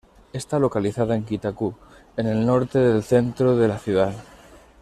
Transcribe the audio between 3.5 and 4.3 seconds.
de la ciudad.